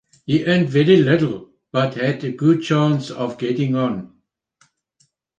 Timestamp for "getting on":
3.37-4.11